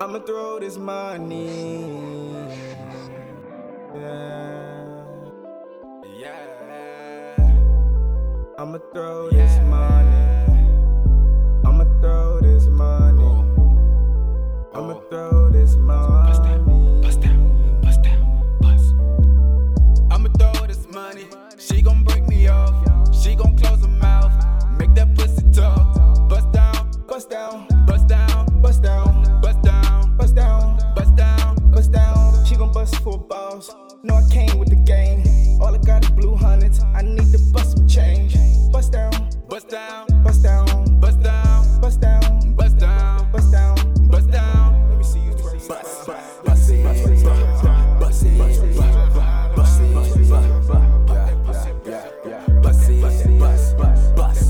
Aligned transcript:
I'ma 0.00 0.20
throw 0.20 0.60
this 0.60 0.76
money. 0.78 2.32
Yeah. 3.96 5.02
Yeah. 6.16 7.34
I'ma 8.58 8.78
throw 8.94 9.28
this 9.30 9.58
money. 9.66 10.54
I'ma 11.66 11.84
throw 12.00 12.38
this 12.40 12.66
money. 12.66 13.42
I'ma 14.72 15.00
throw 15.10 15.50
this 15.50 15.74
money. 15.74 16.17
For. 33.60 33.74
No, 34.02 34.14
I 34.14 34.28
came 34.30 34.58
with 34.58 34.68
the 34.68 34.76
game. 34.76 35.22
All 35.60 35.74
I 35.74 35.78
got 35.78 36.04
is 36.04 36.10
blue 36.10 36.36
hundreds. 36.36 36.80
I 36.94 37.02
need 37.02 37.32
to 37.32 37.38
bust 37.52 37.76
some 37.76 37.88
change. 37.88 38.36
Bust 38.70 38.92
down, 38.92 39.12
Bust 39.48 39.70
down, 39.70 40.06
bust 40.22 40.42
down, 40.42 41.00
bust 41.00 41.22
down, 41.22 41.80
bust 41.80 42.00
down, 42.00 42.54
bust 42.54 42.78
down, 42.78 43.32
bust 43.32 43.50
down. 43.50 44.08
bust 44.08 44.30
down. 44.30 44.88
Let 44.90 44.98
me 44.98 45.04
see 45.04 45.20
you. 45.20 45.32
Bust, 45.32 45.68
bust, 45.68 46.44
bust 46.44 46.70
it, 46.70 46.84
bust 46.84 47.06
it, 47.06 47.24
bust 47.24 47.42
it, 47.42 47.94
bust 47.98 48.22
it, 48.24 48.38
bust 48.38 48.60
it, 48.60 48.74
bust 49.56 49.80
it, 49.80 49.80
bust 49.80 49.80
it, 49.80 49.92
bust 53.02 53.26
it, 53.26 53.40
bust, 53.40 53.76
bust, 53.76 54.12
bust, 54.16 54.48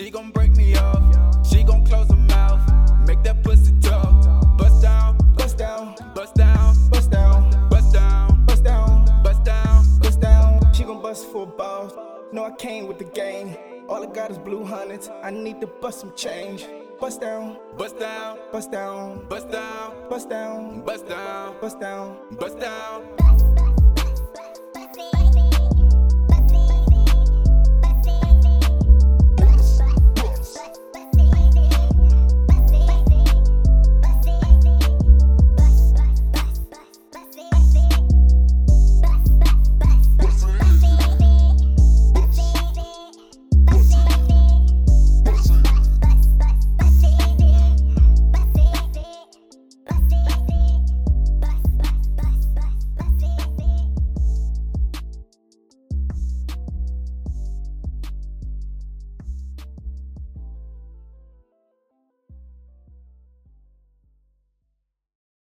She 0.00 0.08
gon' 0.08 0.30
break 0.30 0.56
me 0.56 0.74
off. 0.76 1.46
She 1.46 1.62
gon' 1.62 1.84
close 1.84 2.08
her 2.08 2.16
mouth. 2.16 2.62
Make 3.06 3.22
that 3.22 3.42
pussy 3.42 3.74
talk. 3.82 4.56
Bust 4.56 4.80
down, 4.80 5.18
Bust 5.36 5.58
down, 5.58 5.94
bust 6.14 6.36
down, 6.36 6.74
bust 6.88 7.10
down, 7.12 7.60
bust 7.68 7.92
down, 7.92 8.46
bust 8.46 8.64
down, 8.64 9.22
bust 9.22 9.44
down. 9.44 9.98
bust 9.98 10.20
down. 10.22 10.72
She 10.72 10.84
gon' 10.84 11.02
bust 11.02 11.26
for 11.26 11.46
balls. 11.46 11.92
No, 12.32 12.46
I 12.46 12.52
came 12.52 12.86
with 12.86 12.96
the 12.96 13.04
game. 13.04 13.54
All 13.90 14.02
I 14.02 14.06
got 14.06 14.30
is 14.30 14.38
blue 14.38 14.64
hundreds. 14.64 15.10
I 15.22 15.30
need 15.30 15.60
to 15.60 15.66
bust 15.66 16.00
some 16.00 16.14
change. 16.16 16.66
Bust 16.98 17.20
down, 17.20 17.58
Bust 17.76 17.98
down, 17.98 18.38
bust 18.50 18.72
down, 18.72 19.26
bust 19.28 19.50
down, 19.50 20.08
bust 20.08 20.30
down, 20.30 20.80
bust 20.80 21.08
down, 21.10 21.60
bust 21.60 21.78
down. 21.78 22.16
bust 22.38 22.58
down. 22.58 23.19